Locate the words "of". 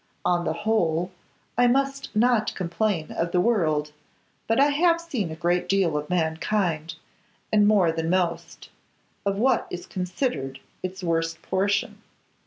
3.11-3.31, 5.95-6.09, 9.27-9.37